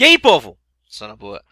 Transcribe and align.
E 0.00 0.04
aí, 0.04 0.18
povo? 0.18 0.56
Só 0.88 1.06
na 1.06 1.14
boa. 1.14 1.44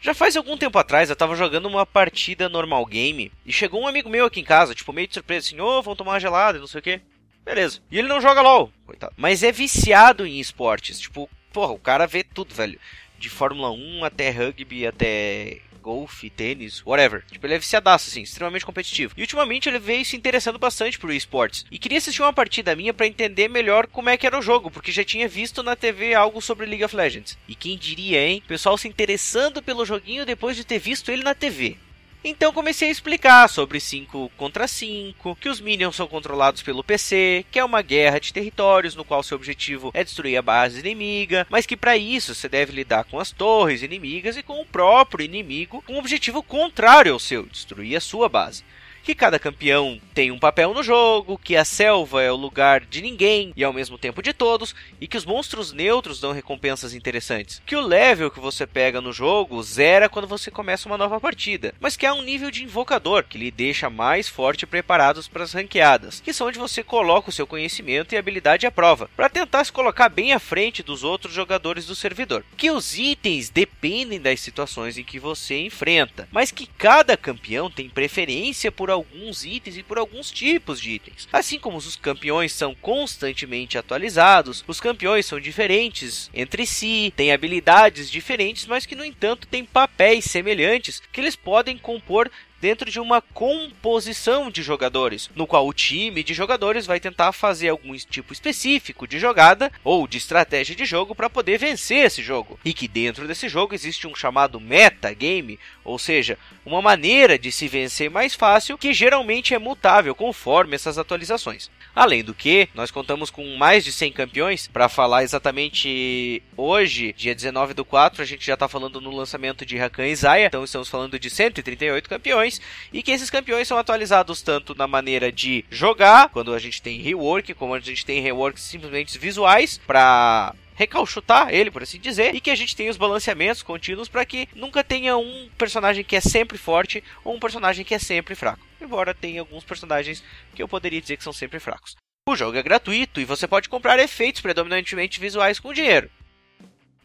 Já 0.00 0.14
faz 0.14 0.34
algum 0.34 0.56
tempo 0.56 0.78
atrás 0.78 1.10
eu 1.10 1.16
tava 1.16 1.36
jogando 1.36 1.66
uma 1.66 1.84
partida 1.84 2.48
normal 2.48 2.86
game 2.86 3.30
e 3.44 3.52
chegou 3.52 3.82
um 3.82 3.86
amigo 3.86 4.08
meu 4.08 4.24
aqui 4.24 4.40
em 4.40 4.44
casa, 4.44 4.74
tipo, 4.74 4.90
meio 4.90 5.06
de 5.06 5.12
surpresa, 5.12 5.46
assim, 5.46 5.60
ô, 5.60 5.66
oh, 5.66 5.82
vamos 5.82 5.98
tomar 5.98 6.12
uma 6.12 6.18
gelada, 6.18 6.58
não 6.58 6.66
sei 6.66 6.78
o 6.78 6.82
quê. 6.82 7.02
Beleza. 7.44 7.82
E 7.90 7.98
ele 7.98 8.08
não 8.08 8.18
joga 8.18 8.40
LOL, 8.40 8.72
coitado. 8.86 9.12
Mas 9.18 9.42
é 9.42 9.52
viciado 9.52 10.26
em 10.26 10.40
esportes. 10.40 10.98
Tipo, 10.98 11.28
porra, 11.52 11.72
o 11.72 11.78
cara 11.78 12.06
vê 12.06 12.24
tudo, 12.24 12.54
velho. 12.54 12.80
De 13.18 13.28
Fórmula 13.28 13.70
1 13.70 14.02
até 14.02 14.30
rugby, 14.30 14.86
até 14.86 15.60
golfe, 15.80 16.30
tênis, 16.30 16.82
whatever. 16.84 17.24
Tipo, 17.30 17.46
ele 17.46 17.54
é 17.54 17.58
viciadaço, 17.58 18.08
assim, 18.08 18.22
extremamente 18.22 18.66
competitivo. 18.66 19.14
E 19.16 19.22
ultimamente 19.22 19.68
ele 19.68 19.78
veio 19.78 20.04
se 20.04 20.16
interessando 20.16 20.58
bastante 20.58 20.98
por 20.98 21.10
esportes. 21.10 21.64
E 21.70 21.78
queria 21.78 21.98
assistir 21.98 22.22
uma 22.22 22.32
partida 22.32 22.76
minha 22.76 22.94
para 22.94 23.06
entender 23.06 23.48
melhor 23.48 23.86
como 23.86 24.08
é 24.08 24.16
que 24.16 24.26
era 24.26 24.38
o 24.38 24.42
jogo, 24.42 24.70
porque 24.70 24.92
já 24.92 25.04
tinha 25.04 25.28
visto 25.28 25.62
na 25.62 25.74
TV 25.74 26.14
algo 26.14 26.40
sobre 26.40 26.66
League 26.66 26.84
of 26.84 26.94
Legends. 26.94 27.38
E 27.48 27.54
quem 27.54 27.76
diria, 27.76 28.20
hein? 28.26 28.42
pessoal 28.46 28.76
se 28.76 28.88
interessando 28.88 29.62
pelo 29.62 29.86
joguinho 29.86 30.26
depois 30.26 30.56
de 30.56 30.64
ter 30.64 30.78
visto 30.78 31.10
ele 31.10 31.22
na 31.22 31.34
TV. 31.34 31.76
Então 32.22 32.52
comecei 32.52 32.88
a 32.88 32.92
explicar 32.92 33.48
sobre 33.48 33.80
5 33.80 34.30
contra 34.36 34.68
5, 34.68 35.36
que 35.36 35.48
os 35.48 35.58
minions 35.58 35.96
são 35.96 36.06
controlados 36.06 36.62
pelo 36.62 36.84
PC, 36.84 37.46
que 37.50 37.58
é 37.58 37.64
uma 37.64 37.80
guerra 37.80 38.20
de 38.20 38.30
territórios 38.30 38.94
no 38.94 39.06
qual 39.06 39.22
seu 39.22 39.38
objetivo 39.38 39.90
é 39.94 40.04
destruir 40.04 40.36
a 40.36 40.42
base 40.42 40.80
inimiga, 40.80 41.46
mas 41.48 41.64
que 41.64 41.78
para 41.78 41.96
isso 41.96 42.34
você 42.34 42.46
deve 42.46 42.72
lidar 42.72 43.04
com 43.04 43.18
as 43.18 43.30
torres 43.30 43.82
inimigas 43.82 44.36
e 44.36 44.42
com 44.42 44.60
o 44.60 44.66
próprio 44.66 45.24
inimigo 45.24 45.82
com 45.86 45.94
um 45.94 45.98
objetivo 45.98 46.42
contrário 46.42 47.14
ao 47.14 47.18
seu, 47.18 47.46
destruir 47.46 47.96
a 47.96 48.00
sua 48.00 48.28
base 48.28 48.62
que 49.02 49.14
cada 49.14 49.38
campeão 49.38 50.00
tem 50.14 50.30
um 50.30 50.38
papel 50.38 50.74
no 50.74 50.82
jogo, 50.82 51.38
que 51.38 51.56
a 51.56 51.64
selva 51.64 52.22
é 52.22 52.30
o 52.30 52.36
lugar 52.36 52.80
de 52.80 53.00
ninguém 53.00 53.52
e 53.56 53.64
ao 53.64 53.72
mesmo 53.72 53.98
tempo 53.98 54.22
de 54.22 54.32
todos, 54.32 54.74
e 55.00 55.06
que 55.06 55.16
os 55.16 55.24
monstros 55.24 55.72
neutros 55.72 56.20
dão 56.20 56.32
recompensas 56.32 56.94
interessantes. 56.94 57.62
Que 57.64 57.76
o 57.76 57.80
level 57.80 58.30
que 58.30 58.40
você 58.40 58.66
pega 58.66 59.00
no 59.00 59.12
jogo 59.12 59.62
zera 59.62 60.08
quando 60.08 60.28
você 60.28 60.50
começa 60.50 60.88
uma 60.88 60.98
nova 60.98 61.20
partida, 61.20 61.74
mas 61.80 61.96
que 61.96 62.06
há 62.06 62.12
um 62.12 62.22
nível 62.22 62.50
de 62.50 62.64
invocador 62.64 63.24
que 63.24 63.38
lhe 63.38 63.50
deixa 63.50 63.88
mais 63.88 64.28
forte 64.28 64.62
e 64.62 64.66
preparados 64.66 65.28
para 65.28 65.42
as 65.42 65.52
ranqueadas, 65.52 66.20
que 66.20 66.32
são 66.32 66.48
onde 66.48 66.58
você 66.58 66.82
coloca 66.82 67.30
o 67.30 67.32
seu 67.32 67.46
conhecimento 67.46 68.14
e 68.14 68.18
habilidade 68.18 68.66
à 68.66 68.70
prova, 68.70 69.10
para 69.16 69.28
tentar 69.28 69.64
se 69.64 69.72
colocar 69.72 70.08
bem 70.08 70.32
à 70.32 70.38
frente 70.38 70.82
dos 70.82 71.04
outros 71.04 71.32
jogadores 71.32 71.86
do 71.86 71.94
servidor. 71.94 72.44
Que 72.56 72.70
os 72.70 72.98
itens 72.98 73.48
dependem 73.48 74.20
das 74.20 74.40
situações 74.40 74.98
em 74.98 75.04
que 75.04 75.18
você 75.18 75.58
enfrenta, 75.58 76.28
mas 76.30 76.50
que 76.50 76.66
cada 76.66 77.16
campeão 77.16 77.70
tem 77.70 77.88
preferência 77.88 78.70
por 78.70 78.89
alguns 78.90 79.44
itens 79.44 79.76
e 79.76 79.82
por 79.82 79.98
alguns 79.98 80.30
tipos 80.30 80.80
de 80.80 80.90
itens. 80.90 81.28
Assim 81.32 81.58
como 81.58 81.76
os 81.76 81.96
campeões 81.96 82.52
são 82.52 82.74
constantemente 82.74 83.78
atualizados, 83.78 84.64
os 84.66 84.80
campeões 84.80 85.26
são 85.26 85.40
diferentes 85.40 86.30
entre 86.34 86.66
si, 86.66 87.12
têm 87.16 87.32
habilidades 87.32 88.10
diferentes, 88.10 88.66
mas 88.66 88.86
que 88.86 88.96
no 88.96 89.04
entanto 89.04 89.46
têm 89.46 89.64
papéis 89.64 90.24
semelhantes 90.24 91.00
que 91.12 91.20
eles 91.20 91.36
podem 91.36 91.78
compor 91.78 92.30
dentro 92.60 92.90
de 92.90 93.00
uma 93.00 93.20
composição 93.20 94.50
de 94.50 94.62
jogadores, 94.62 95.30
no 95.34 95.46
qual 95.46 95.66
o 95.66 95.72
time 95.72 96.22
de 96.22 96.34
jogadores 96.34 96.86
vai 96.86 97.00
tentar 97.00 97.32
fazer 97.32 97.68
algum 97.68 97.96
tipo 97.96 98.32
específico 98.32 99.06
de 99.06 99.18
jogada 99.18 99.72
ou 99.82 100.06
de 100.06 100.18
estratégia 100.18 100.76
de 100.76 100.84
jogo 100.84 101.14
para 101.14 101.30
poder 101.30 101.58
vencer 101.58 102.06
esse 102.06 102.22
jogo. 102.22 102.58
E 102.64 102.72
que 102.72 102.86
dentro 102.86 103.26
desse 103.26 103.48
jogo 103.48 103.74
existe 103.74 104.06
um 104.06 104.14
chamado 104.14 104.60
metagame, 104.60 105.58
ou 105.84 105.98
seja, 105.98 106.38
uma 106.64 106.82
maneira 106.82 107.38
de 107.38 107.50
se 107.50 107.66
vencer 107.66 108.10
mais 108.10 108.34
fácil 108.34 108.78
que 108.78 108.92
geralmente 108.92 109.54
é 109.54 109.58
mutável 109.58 110.14
conforme 110.14 110.74
essas 110.74 110.98
atualizações. 110.98 111.70
Além 111.94 112.22
do 112.22 112.32
que, 112.32 112.68
nós 112.74 112.90
contamos 112.90 113.30
com 113.30 113.56
mais 113.56 113.84
de 113.84 113.92
100 113.92 114.12
campeões. 114.12 114.68
Para 114.68 114.88
falar 114.88 115.22
exatamente 115.22 116.42
hoje, 116.56 117.12
dia 117.16 117.34
19 117.34 117.74
do 117.74 117.84
4, 117.84 118.22
a 118.22 118.24
gente 118.24 118.46
já 118.46 118.54
está 118.54 118.68
falando 118.68 119.00
no 119.00 119.10
lançamento 119.10 119.66
de 119.66 119.76
Rakan 119.76 120.06
e 120.06 120.14
Zaya, 120.14 120.46
então 120.46 120.64
estamos 120.64 120.88
falando 120.88 121.18
de 121.18 121.28
138 121.28 122.08
campeões. 122.08 122.60
E 122.92 123.02
que 123.02 123.10
esses 123.10 123.30
campeões 123.30 123.66
são 123.66 123.78
atualizados 123.78 124.40
tanto 124.42 124.74
na 124.74 124.86
maneira 124.86 125.32
de 125.32 125.64
jogar, 125.70 126.28
quando 126.28 126.54
a 126.54 126.58
gente 126.58 126.80
tem 126.80 127.00
rework, 127.00 127.54
como 127.54 127.74
a 127.74 127.80
gente 127.80 128.06
tem 128.06 128.20
reworks 128.20 128.62
simplesmente 128.62 129.18
visuais 129.18 129.78
para 129.86 130.54
recalchutar 130.76 131.52
ele, 131.52 131.70
por 131.70 131.82
assim 131.82 131.98
dizer, 131.98 132.34
e 132.34 132.40
que 132.40 132.50
a 132.50 132.54
gente 132.54 132.74
tenha 132.74 132.90
os 132.90 132.96
balanceamentos 132.96 133.62
contínuos 133.62 134.08
para 134.08 134.24
que 134.24 134.48
nunca 134.54 134.82
tenha 134.82 135.14
um 135.18 135.48
personagem 135.58 136.02
que 136.02 136.16
é 136.16 136.20
sempre 136.20 136.56
forte 136.56 137.04
ou 137.22 137.34
um 137.34 137.40
personagem 137.40 137.84
que 137.84 137.94
é 137.94 137.98
sempre 137.98 138.34
fraco. 138.34 138.69
Embora 138.80 139.14
tenha 139.14 139.40
alguns 139.40 139.64
personagens 139.64 140.22
que 140.54 140.62
eu 140.62 140.68
poderia 140.68 141.00
dizer 141.00 141.16
que 141.16 141.24
são 141.24 141.32
sempre 141.32 141.60
fracos. 141.60 141.96
O 142.28 142.36
jogo 142.36 142.56
é 142.56 142.62
gratuito 142.62 143.20
e 143.20 143.24
você 143.24 143.46
pode 143.46 143.68
comprar 143.68 143.98
efeitos 143.98 144.40
predominantemente 144.40 145.18
visuais 145.18 145.58
com 145.58 145.72
dinheiro. 145.72 146.10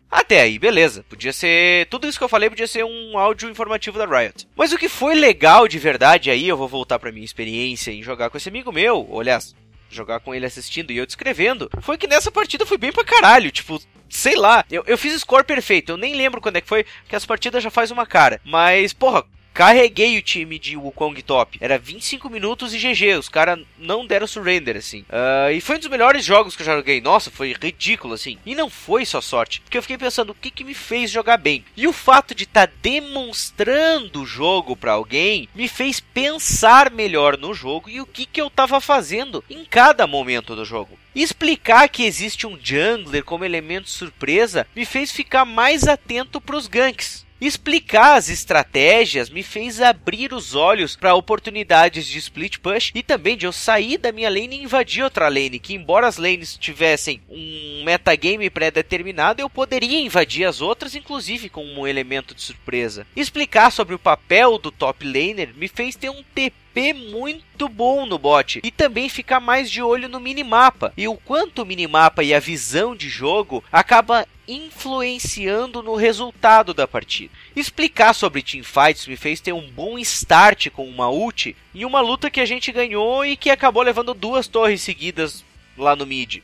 Até 0.09 0.41
aí, 0.41 0.57
beleza. 0.59 1.03
Podia 1.09 1.33
ser. 1.33 1.87
Tudo 1.87 2.07
isso 2.07 2.17
que 2.17 2.23
eu 2.23 2.29
falei 2.29 2.49
podia 2.49 2.67
ser 2.67 2.85
um 2.85 3.17
áudio 3.17 3.49
informativo 3.49 3.97
da 3.97 4.05
Riot. 4.05 4.47
Mas 4.55 4.71
o 4.71 4.77
que 4.77 4.87
foi 4.87 5.15
legal 5.15 5.67
de 5.67 5.79
verdade 5.79 6.29
aí, 6.29 6.47
eu 6.47 6.57
vou 6.57 6.67
voltar 6.67 6.99
pra 6.99 7.11
minha 7.11 7.25
experiência 7.25 7.91
em 7.91 8.03
jogar 8.03 8.29
com 8.29 8.37
esse 8.37 8.49
amigo 8.49 8.71
meu, 8.71 9.05
ou 9.09 9.19
aliás, 9.19 9.55
jogar 9.89 10.19
com 10.19 10.33
ele 10.33 10.45
assistindo 10.45 10.91
e 10.91 10.97
eu 10.97 11.05
descrevendo, 11.05 11.69
foi 11.81 11.97
que 11.97 12.07
nessa 12.07 12.31
partida 12.31 12.65
foi 12.65 12.77
bem 12.77 12.91
pra 12.91 13.03
caralho. 13.03 13.51
Tipo, 13.51 13.81
sei 14.09 14.35
lá, 14.35 14.63
eu, 14.69 14.83
eu 14.87 14.97
fiz 14.97 15.19
score 15.19 15.43
perfeito, 15.43 15.91
eu 15.91 15.97
nem 15.97 16.15
lembro 16.15 16.39
quando 16.39 16.57
é 16.57 16.61
que 16.61 16.67
foi, 16.67 16.83
porque 16.83 17.15
as 17.15 17.25
partidas 17.25 17.63
já 17.63 17.69
faz 17.69 17.91
uma 17.91 18.05
cara. 18.05 18.39
Mas, 18.43 18.93
porra, 18.93 19.25
carreguei 19.55 20.17
o 20.17 20.21
time 20.21 20.59
de 20.59 20.75
Wukong 20.75 21.21
top. 21.23 21.57
Era 21.61 21.79
25 21.79 22.29
minutos 22.29 22.73
e 22.73 22.77
GG. 22.77 23.17
Os 23.17 23.29
caras 23.29 23.57
não 23.79 24.05
deram 24.05 24.27
surrender, 24.27 24.75
assim. 24.75 25.01
Uh, 25.03 25.51
e 25.53 25.61
foi 25.61 25.77
um 25.77 25.79
dos 25.79 25.87
melhores 25.87 26.25
jogos 26.25 26.57
que 26.57 26.61
eu 26.61 26.65
joguei. 26.65 26.99
Nossa, 26.99 27.31
foi 27.31 27.53
ridículo, 27.53 28.13
assim. 28.13 28.37
E 28.45 28.53
não 28.53 28.69
foi 28.69 29.05
só 29.05 29.21
sorte. 29.21 29.61
Porque 29.61 29.77
eu 29.77 29.81
fiquei 29.81 29.97
pensando 29.97 30.31
o 30.31 30.35
que, 30.35 30.51
que 30.51 30.65
me 30.65 30.73
fez 30.73 31.09
jogar 31.09 31.37
bem. 31.37 31.63
E 31.77 31.87
o 31.87 31.93
fato 31.93 32.35
de 32.35 32.43
estar 32.43 32.67
tá 32.67 32.73
demonstrando 32.81 34.21
o 34.21 34.25
jogo 34.25 34.75
para 34.75 34.91
alguém 34.91 35.47
me 35.55 35.69
fez 35.69 36.01
pensar 36.01 36.91
melhor 36.91 37.37
no 37.37 37.53
jogo 37.53 37.89
e 37.89 38.01
o 38.01 38.05
que, 38.05 38.25
que 38.25 38.41
eu 38.41 38.49
tava 38.49 38.81
fazendo 38.81 39.41
em 39.49 39.63
cada 39.63 40.05
momento 40.05 40.53
do 40.53 40.65
jogo. 40.65 40.99
Explicar 41.15 41.87
que 41.87 42.03
existe 42.03 42.45
um 42.45 42.59
jungler 42.61 43.23
como 43.23 43.45
elemento 43.45 43.89
surpresa 43.89 44.67
me 44.75 44.83
fez 44.83 45.13
ficar 45.13 45.45
mais 45.45 45.87
atento 45.87 46.41
para 46.41 46.57
os 46.57 46.67
ganks. 46.67 47.24
Explicar 47.39 48.15
as 48.15 48.29
estratégias 48.29 49.29
me 49.29 49.43
fez 49.43 49.81
abrir 49.81 50.33
os 50.33 50.55
olhos 50.55 50.95
para 50.95 51.13
oportunidades 51.15 52.05
de 52.05 52.17
split 52.17 52.59
push 52.59 52.91
e 52.95 53.03
também 53.03 53.35
de 53.35 53.45
eu 53.45 53.51
sair 53.51 53.97
da 53.97 54.11
minha 54.11 54.29
lane 54.29 54.55
e 54.55 54.63
invadir 54.63 55.03
outra 55.03 55.27
lane, 55.27 55.59
que 55.59 55.73
embora 55.73 56.07
as 56.07 56.17
lanes 56.17 56.57
tivessem 56.57 57.21
um 57.29 57.83
metagame 57.83 58.49
pré-determinado, 58.49 59.41
eu 59.41 59.49
poderia 59.49 59.99
invadir 59.99 60.45
as 60.45 60.61
outras, 60.61 60.95
inclusive 60.95 61.49
com 61.49 61.65
um 61.65 61.85
elemento 61.85 62.33
de 62.33 62.41
surpresa. 62.41 63.05
Explicar 63.15 63.69
sobre 63.69 63.93
o 63.95 63.99
papel 63.99 64.57
do 64.57 64.71
top 64.71 65.05
laner 65.05 65.53
me 65.55 65.67
fez 65.67 65.95
ter 65.95 66.09
um 66.09 66.23
TP 66.33 66.64
muito 66.93 67.69
bom 67.69 68.05
no 68.05 68.17
bot 68.17 68.59
e 68.63 68.71
também 68.71 69.09
ficar 69.09 69.39
mais 69.39 69.69
de 69.69 69.81
olho 69.81 70.09
no 70.09 70.19
minimapa 70.19 70.93
e 70.97 71.07
o 71.07 71.15
quanto 71.15 71.61
o 71.61 71.65
minimapa 71.65 72.23
e 72.23 72.33
a 72.33 72.39
visão 72.39 72.95
de 72.95 73.09
jogo 73.09 73.63
acaba 73.71 74.27
influenciando 74.47 75.81
no 75.81 75.95
resultado 75.95 76.73
da 76.73 76.87
partida. 76.87 77.33
Explicar 77.55 78.13
sobre 78.13 78.43
teamfights 78.43 79.07
me 79.07 79.15
fez 79.15 79.39
ter 79.39 79.53
um 79.53 79.69
bom 79.69 79.97
start 79.99 80.69
com 80.69 80.87
uma 80.87 81.09
ult 81.09 81.55
em 81.73 81.85
uma 81.85 82.01
luta 82.01 82.29
que 82.29 82.39
a 82.39 82.45
gente 82.45 82.71
ganhou 82.71 83.25
e 83.25 83.35
que 83.35 83.49
acabou 83.49 83.81
levando 83.81 84.13
duas 84.13 84.47
torres 84.47 84.81
seguidas 84.81 85.43
lá 85.77 85.95
no 85.95 86.05
mid. 86.05 86.41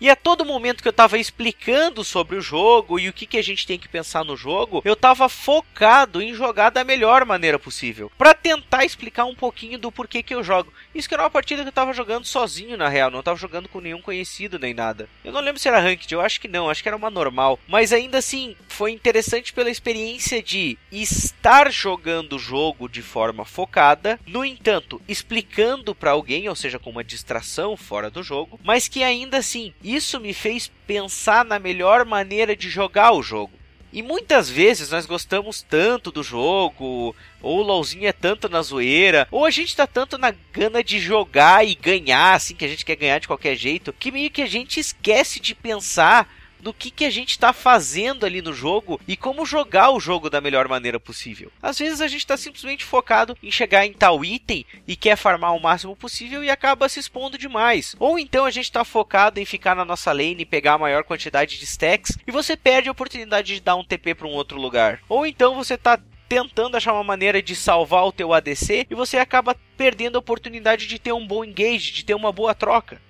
E 0.00 0.08
a 0.08 0.16
todo 0.16 0.46
momento 0.46 0.80
que 0.80 0.88
eu 0.88 0.92
estava 0.92 1.18
explicando 1.18 2.02
sobre 2.02 2.34
o 2.34 2.40
jogo 2.40 2.98
e 2.98 3.10
o 3.10 3.12
que, 3.12 3.26
que 3.26 3.36
a 3.36 3.42
gente 3.42 3.66
tem 3.66 3.78
que 3.78 3.86
pensar 3.86 4.24
no 4.24 4.34
jogo, 4.34 4.80
eu 4.82 4.94
estava 4.94 5.28
focado 5.28 6.22
em 6.22 6.32
jogar 6.32 6.70
da 6.70 6.82
melhor 6.82 7.26
maneira 7.26 7.58
possível, 7.58 8.10
para 8.16 8.32
tentar 8.32 8.86
explicar 8.86 9.26
um 9.26 9.34
pouquinho 9.34 9.78
do 9.78 9.92
porquê 9.92 10.22
que 10.22 10.34
eu 10.34 10.42
jogo. 10.42 10.72
Isso 10.94 11.06
que 11.06 11.14
era 11.14 11.22
uma 11.22 11.28
partida 11.28 11.60
que 11.60 11.68
eu 11.68 11.70
estava 11.70 11.92
jogando 11.92 12.24
sozinho 12.24 12.78
na 12.78 12.88
real, 12.88 13.10
não 13.10 13.18
estava 13.18 13.38
jogando 13.38 13.68
com 13.68 13.78
nenhum 13.78 14.00
conhecido 14.00 14.58
nem 14.58 14.72
nada. 14.72 15.06
Eu 15.22 15.32
não 15.32 15.40
lembro 15.40 15.60
se 15.60 15.68
era 15.68 15.78
ranked, 15.78 16.10
eu 16.14 16.22
acho 16.22 16.40
que 16.40 16.48
não, 16.48 16.70
acho 16.70 16.82
que 16.82 16.88
era 16.88 16.96
uma 16.96 17.10
normal, 17.10 17.58
mas 17.68 17.92
ainda 17.92 18.16
assim 18.16 18.56
foi 18.68 18.92
interessante 18.92 19.52
pela 19.52 19.68
experiência 19.68 20.42
de 20.42 20.78
estar 20.90 21.70
jogando 21.70 22.36
o 22.36 22.38
jogo 22.38 22.88
de 22.88 23.02
forma 23.02 23.44
focada, 23.44 24.18
no 24.26 24.46
entanto, 24.46 25.02
explicando 25.06 25.94
para 25.94 26.12
alguém, 26.12 26.48
ou 26.48 26.56
seja, 26.56 26.78
com 26.78 26.88
uma 26.88 27.04
distração 27.04 27.76
fora 27.76 28.10
do 28.10 28.22
jogo, 28.22 28.58
mas 28.64 28.88
que 28.88 29.02
ainda 29.02 29.36
assim 29.36 29.74
isso 29.94 30.20
me 30.20 30.32
fez 30.32 30.70
pensar 30.86 31.44
na 31.44 31.58
melhor 31.58 32.04
maneira 32.04 32.54
de 32.54 32.68
jogar 32.68 33.12
o 33.12 33.22
jogo. 33.22 33.60
E 33.92 34.02
muitas 34.02 34.48
vezes 34.48 34.90
nós 34.90 35.04
gostamos 35.04 35.62
tanto 35.62 36.12
do 36.12 36.22
jogo, 36.22 37.14
ou 37.42 37.58
o 37.58 37.62
LOLzinho 37.62 38.06
é 38.06 38.12
tanto 38.12 38.48
na 38.48 38.62
zoeira, 38.62 39.26
ou 39.32 39.44
a 39.44 39.50
gente 39.50 39.74
tá 39.74 39.84
tanto 39.86 40.16
na 40.16 40.32
gana 40.52 40.82
de 40.82 41.00
jogar 41.00 41.66
e 41.66 41.74
ganhar, 41.74 42.34
assim, 42.34 42.54
que 42.54 42.64
a 42.64 42.68
gente 42.68 42.84
quer 42.84 42.94
ganhar 42.94 43.18
de 43.18 43.26
qualquer 43.26 43.56
jeito, 43.56 43.92
que 43.92 44.12
meio 44.12 44.30
que 44.30 44.42
a 44.42 44.46
gente 44.46 44.78
esquece 44.78 45.40
de 45.40 45.56
pensar 45.56 46.32
do 46.60 46.72
que, 46.72 46.90
que 46.90 47.04
a 47.04 47.10
gente 47.10 47.30
está 47.30 47.52
fazendo 47.52 48.24
ali 48.24 48.42
no 48.42 48.52
jogo 48.52 49.00
e 49.06 49.16
como 49.16 49.46
jogar 49.46 49.90
o 49.90 50.00
jogo 50.00 50.30
da 50.30 50.40
melhor 50.40 50.68
maneira 50.68 51.00
possível. 51.00 51.50
Às 51.62 51.78
vezes 51.78 52.00
a 52.00 52.08
gente 52.08 52.20
está 52.20 52.36
simplesmente 52.36 52.84
focado 52.84 53.36
em 53.42 53.50
chegar 53.50 53.86
em 53.86 53.92
tal 53.92 54.24
item 54.24 54.64
e 54.86 54.96
quer 54.96 55.16
farmar 55.16 55.54
o 55.54 55.60
máximo 55.60 55.96
possível 55.96 56.44
e 56.44 56.50
acaba 56.50 56.88
se 56.88 57.00
expondo 57.00 57.38
demais. 57.38 57.94
Ou 57.98 58.18
então 58.18 58.44
a 58.44 58.50
gente 58.50 58.64
está 58.64 58.84
focado 58.84 59.40
em 59.40 59.44
ficar 59.44 59.74
na 59.74 59.84
nossa 59.84 60.12
lane 60.12 60.42
e 60.42 60.46
pegar 60.46 60.74
a 60.74 60.78
maior 60.78 61.04
quantidade 61.04 61.58
de 61.58 61.64
stacks 61.64 62.18
e 62.26 62.30
você 62.30 62.56
perde 62.56 62.88
a 62.88 62.92
oportunidade 62.92 63.54
de 63.54 63.60
dar 63.60 63.76
um 63.76 63.84
TP 63.84 64.14
para 64.14 64.26
um 64.26 64.32
outro 64.32 64.60
lugar. 64.60 65.00
Ou 65.08 65.26
então 65.26 65.54
você 65.54 65.74
está 65.74 65.98
tentando 66.30 66.76
achar 66.76 66.92
uma 66.92 67.02
maneira 67.02 67.42
de 67.42 67.56
salvar 67.56 68.04
o 68.04 68.12
teu 68.12 68.32
ADC 68.32 68.86
e 68.88 68.94
você 68.94 69.18
acaba 69.18 69.56
perdendo 69.76 70.14
a 70.14 70.20
oportunidade 70.20 70.86
de 70.86 70.96
ter 70.96 71.12
um 71.12 71.26
bom 71.26 71.44
engage, 71.44 71.92
de 71.92 72.04
ter 72.04 72.14
uma 72.14 72.30
boa 72.30 72.54
troca. 72.54 73.00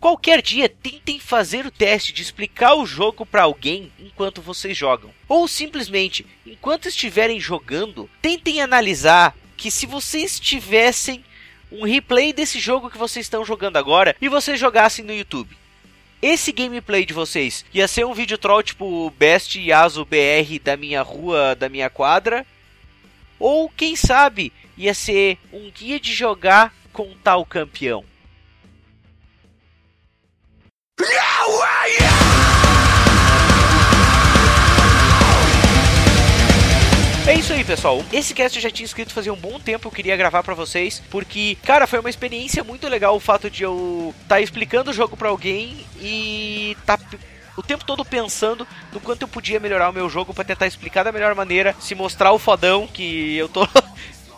Qualquer 0.00 0.40
dia 0.40 0.68
tentem 0.68 1.20
fazer 1.20 1.66
o 1.66 1.70
teste 1.70 2.12
de 2.12 2.22
explicar 2.22 2.74
o 2.74 2.86
jogo 2.86 3.26
para 3.26 3.42
alguém 3.42 3.92
enquanto 3.98 4.40
vocês 4.40 4.76
jogam. 4.76 5.10
Ou 5.28 5.46
simplesmente, 5.46 6.26
enquanto 6.46 6.88
estiverem 6.88 7.38
jogando, 7.38 8.08
tentem 8.22 8.62
analisar 8.62 9.36
que 9.56 9.70
se 9.70 9.84
vocês 9.84 10.40
tivessem 10.40 11.22
um 11.70 11.84
replay 11.84 12.32
desse 12.32 12.58
jogo 12.58 12.90
que 12.90 12.98
vocês 12.98 13.26
estão 13.26 13.44
jogando 13.44 13.76
agora 13.76 14.16
e 14.20 14.28
vocês 14.28 14.58
jogassem 14.58 15.04
no 15.04 15.12
YouTube 15.12 15.56
esse 16.22 16.52
gameplay 16.52 17.04
de 17.06 17.14
vocês 17.14 17.64
ia 17.72 17.88
ser 17.88 18.04
um 18.04 18.12
vídeo 18.12 18.36
troll 18.36 18.62
tipo 18.62 19.10
Best 19.18 19.58
Yasu 19.58 20.04
BR 20.04 20.58
da 20.62 20.76
minha 20.76 21.02
rua, 21.02 21.54
da 21.54 21.68
minha 21.68 21.88
quadra? 21.88 22.46
Ou 23.38 23.70
quem 23.70 23.96
sabe 23.96 24.52
ia 24.76 24.92
ser 24.92 25.38
um 25.50 25.70
guia 25.70 25.98
de 25.98 26.12
jogar 26.12 26.74
com 26.92 27.14
tal 27.24 27.44
campeão? 27.46 28.04
Isso 37.40 37.54
aí, 37.54 37.64
pessoal. 37.64 38.04
Esse 38.12 38.34
cast 38.34 38.58
eu 38.58 38.62
já 38.62 38.70
tinha 38.70 38.84
escrito 38.84 39.14
fazia 39.14 39.32
um 39.32 39.36
bom 39.36 39.58
tempo, 39.58 39.88
eu 39.88 39.92
queria 39.92 40.14
gravar 40.14 40.42
para 40.42 40.52
vocês, 40.52 41.02
porque, 41.10 41.56
cara, 41.64 41.86
foi 41.86 41.98
uma 41.98 42.10
experiência 42.10 42.62
muito 42.62 42.86
legal 42.86 43.16
o 43.16 43.20
fato 43.20 43.48
de 43.48 43.62
eu 43.62 44.14
estar 44.22 44.34
tá 44.34 44.40
explicando 44.42 44.90
o 44.90 44.92
jogo 44.92 45.16
para 45.16 45.30
alguém 45.30 45.86
e 45.98 46.76
tá 46.84 46.98
o 47.56 47.62
tempo 47.62 47.82
todo 47.82 48.04
pensando 48.04 48.68
no 48.92 49.00
quanto 49.00 49.22
eu 49.22 49.28
podia 49.28 49.58
melhorar 49.58 49.88
o 49.88 49.92
meu 49.92 50.06
jogo 50.10 50.34
para 50.34 50.44
tentar 50.44 50.66
explicar 50.66 51.02
da 51.02 51.12
melhor 51.12 51.34
maneira, 51.34 51.74
se 51.80 51.94
mostrar 51.94 52.30
o 52.32 52.38
fodão 52.38 52.86
que 52.86 53.36
eu 53.36 53.48
tô 53.48 53.66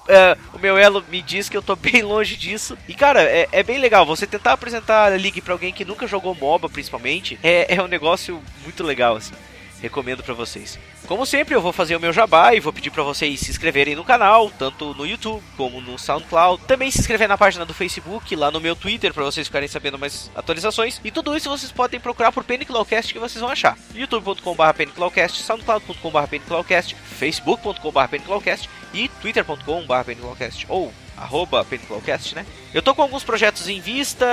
Uh, 0.03 0.37
o 0.55 0.59
meu 0.59 0.77
elo 0.77 1.05
me 1.09 1.23
diz 1.23 1.49
que 1.49 1.57
eu 1.57 1.63
tô 1.63 1.75
bem 1.77 2.03
longe 2.03 2.37
disso. 2.37 2.79
E 2.89 2.95
cara, 2.95 3.23
é, 3.23 3.49
é 3.51 3.63
bem 3.65 3.79
legal. 3.79 4.07
Você 4.07 4.27
tentar 4.29 4.53
apresentar 4.53 5.13
a 5.13 5.17
League 5.17 5.41
pra 5.41 5.55
alguém 5.55 5.73
que 5.73 5.85
nunca 5.85 6.07
jogou 6.07 6.35
MOBA, 6.35 6.69
principalmente, 6.69 7.39
é, 7.43 7.75
é 7.75 7.83
um 7.83 7.89
negócio 7.89 8.41
muito 8.65 8.85
legal, 8.85 9.17
assim 9.17 9.35
recomendo 9.83 10.23
para 10.23 10.33
vocês. 10.33 10.79
Como 11.07 11.27
sempre, 11.27 11.55
eu 11.55 11.61
vou 11.61 11.73
fazer 11.73 11.97
o 11.97 12.01
meu 12.01 12.13
jabá 12.13 12.55
e 12.55 12.61
vou 12.61 12.73
pedir 12.73 12.91
para 12.91 13.03
vocês 13.03 13.41
se 13.41 13.51
inscreverem 13.51 13.97
no 13.97 14.05
canal, 14.05 14.49
tanto 14.51 14.95
no 14.95 15.05
YouTube 15.05 15.43
como 15.57 15.81
no 15.81 15.99
SoundCloud. 15.99 16.65
Também 16.65 16.91
se 16.91 17.01
inscrever 17.01 17.29
na 17.29 17.37
página 17.37 17.67
do 17.67 17.75
Facebook, 17.75 18.35
lá 18.37 18.51
no 18.51 18.61
meu 18.61 18.77
Twitter, 18.77 19.13
para 19.13 19.25
vocês 19.25 19.49
ficarem 19.49 19.69
sabendo 19.69 19.99
mais 19.99 20.31
atualizações. 20.35 21.01
E 21.05 21.11
tudo 21.11 21.37
isso 21.37 21.51
vocês 21.51 21.73
podem 21.73 21.99
procurar 21.99 22.31
por 22.31 22.45
Peniclawcast 22.45 23.13
que 23.13 23.19
vocês 23.19 23.41
vão 23.41 23.51
achar. 23.51 23.77
youtube.com.br 23.95 24.73
Peniclawcast, 24.77 25.43
soundcloud.com.br 25.43 26.27
Peniclawcast, 26.31 26.95
facebook.com.br 26.95 28.09
Peniclawcast 28.09 28.71
e 28.95 29.09
twitter.com.br 29.21 30.05
Peniclawcast. 30.07 30.67
Ou 30.69 30.93
arroba 31.17 31.67
né? 32.35 32.47
Eu 32.73 32.83
tô 32.83 32.95
com 32.95 33.03
alguns 33.03 33.25
projetos 33.25 33.69
em 33.69 33.81
vista, 33.81 34.27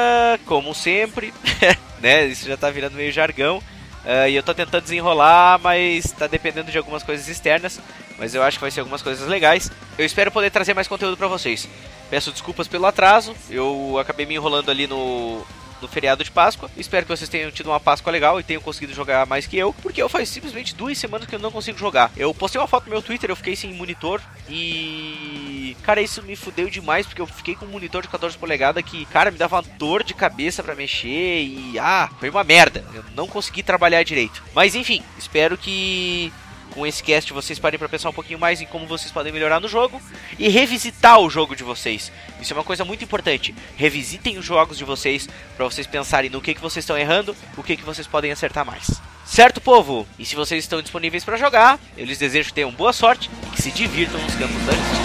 como 0.45 0.73
sempre, 0.73 1.33
né? 1.99 2.25
Isso 2.25 2.47
já 2.47 2.55
tá 2.55 2.69
virando 2.69 2.95
meio 2.95 3.11
jargão. 3.11 3.61
Uh, 4.05 4.29
e 4.29 4.35
eu 4.35 4.43
tô 4.43 4.53
tentando 4.53 4.81
desenrolar, 4.81 5.59
mas 5.61 6.11
tá 6.11 6.25
dependendo 6.25 6.71
de 6.71 6.77
algumas 6.77 7.03
coisas 7.03 7.27
externas. 7.27 7.79
Mas 8.17 8.35
eu 8.35 8.43
acho 8.43 8.57
que 8.57 8.61
vai 8.61 8.71
ser 8.71 8.81
algumas 8.81 9.01
coisas 9.01 9.27
legais. 9.27 9.71
Eu 9.97 10.05
espero 10.05 10.31
poder 10.31 10.49
trazer 10.49 10.73
mais 10.73 10.87
conteúdo 10.87 11.17
para 11.17 11.27
vocês. 11.27 11.67
Peço 12.09 12.31
desculpas 12.31 12.67
pelo 12.67 12.85
atraso. 12.85 13.35
Eu 13.49 13.97
acabei 13.99 14.25
me 14.25 14.35
enrolando 14.35 14.69
ali 14.69 14.87
no, 14.87 15.45
no 15.81 15.87
feriado 15.87 16.23
de 16.23 16.31
Páscoa. 16.31 16.69
Espero 16.77 17.05
que 17.05 17.15
vocês 17.15 17.29
tenham 17.29 17.51
tido 17.51 17.67
uma 17.67 17.79
Páscoa 17.79 18.11
legal 18.11 18.39
e 18.39 18.43
tenham 18.43 18.61
conseguido 18.61 18.93
jogar 18.93 19.25
mais 19.25 19.47
que 19.47 19.57
eu, 19.57 19.73
porque 19.73 20.01
eu 20.01 20.09
faz 20.09 20.29
simplesmente 20.29 20.75
duas 20.75 20.97
semanas 20.97 21.27
que 21.27 21.35
eu 21.35 21.39
não 21.39 21.51
consigo 21.51 21.77
jogar. 21.77 22.11
Eu 22.15 22.33
postei 22.33 22.59
uma 22.59 22.67
foto 22.67 22.85
no 22.85 22.91
meu 22.91 23.01
Twitter, 23.01 23.29
eu 23.29 23.35
fiquei 23.35 23.55
sem 23.55 23.73
monitor 23.73 24.21
e. 24.49 25.75
Cara, 25.83 26.01
isso 26.01 26.21
me 26.23 26.35
fudeu 26.35 26.69
demais, 26.69 27.05
porque 27.05 27.21
eu 27.21 27.27
fiquei 27.27 27.55
com 27.55 27.65
um 27.65 27.69
monitor 27.69 28.01
de 28.01 28.07
14 28.07 28.37
polegadas 28.37 28.83
que, 28.83 29.05
cara, 29.05 29.31
me 29.31 29.37
dava 29.37 29.57
uma 29.57 29.61
dor 29.77 30.03
de 30.03 30.13
cabeça 30.13 30.63
para 30.63 30.75
mexer 30.75 31.43
e. 31.43 31.79
Ah, 31.79 32.09
foi 32.19 32.29
uma 32.29 32.43
merda. 32.43 32.85
Eu 32.93 33.03
não 33.15 33.27
consegui 33.27 33.63
trabalhar 33.63 34.03
direito. 34.03 34.43
Mas 34.53 34.75
enfim, 34.75 35.03
espero 35.17 35.57
que 35.57 36.31
com 36.73 36.85
esse 36.85 37.03
cast 37.03 37.31
vocês 37.33 37.59
parem 37.59 37.77
para 37.77 37.89
pensar 37.89 38.09
um 38.09 38.13
pouquinho 38.13 38.39
mais 38.39 38.61
em 38.61 38.65
como 38.65 38.85
vocês 38.85 39.11
podem 39.11 39.31
melhorar 39.31 39.59
no 39.59 39.67
jogo 39.67 40.01
e 40.37 40.49
revisitar 40.49 41.19
o 41.19 41.29
jogo 41.29 41.55
de 41.55 41.63
vocês. 41.63 42.11
Isso 42.41 42.53
é 42.53 42.55
uma 42.57 42.63
coisa 42.63 42.85
muito 42.85 43.03
importante. 43.03 43.53
Revisitem 43.75 44.37
os 44.37 44.45
jogos 44.45 44.77
de 44.77 44.83
vocês 44.83 45.27
para 45.55 45.65
vocês 45.65 45.87
pensarem 45.87 46.29
no 46.29 46.41
que, 46.41 46.53
que 46.53 46.61
vocês 46.61 46.83
estão 46.83 46.97
errando, 46.97 47.35
o 47.57 47.63
que, 47.63 47.75
que 47.77 47.83
vocês 47.83 48.07
podem 48.07 48.31
acertar 48.31 48.65
mais. 48.65 49.01
Certo, 49.25 49.61
povo? 49.61 50.07
E 50.17 50.25
se 50.25 50.35
vocês 50.35 50.63
estão 50.63 50.81
disponíveis 50.81 51.23
para 51.23 51.37
jogar, 51.37 51.79
eu 51.95 52.05
lhes 52.05 52.17
desejo 52.17 52.49
que 52.49 52.55
tenham 52.55 52.71
boa 52.71 52.91
sorte 52.91 53.29
e 53.47 53.55
que 53.55 53.61
se 53.61 53.71
divirtam 53.71 54.19
nos 54.19 54.35
campos 54.35 54.65
da 54.65 54.73
justiça. 54.73 54.99